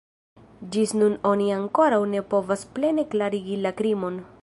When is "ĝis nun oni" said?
0.75-1.51